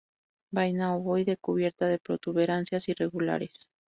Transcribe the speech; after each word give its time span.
Vaina 0.49 0.95
ovoide, 0.95 1.37
cubierta 1.37 1.85
de 1.85 1.99
protuberancias 1.99 2.89
irregulares. 2.89 3.69